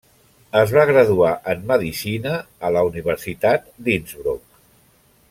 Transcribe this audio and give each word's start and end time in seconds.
Es 0.61 0.71
va 0.77 0.85
graduar 0.91 1.33
en 1.53 1.61
medicina 1.73 2.33
a 2.69 2.71
la 2.77 2.85
Universitat 2.91 3.69
d'Innsbruck. 3.89 4.61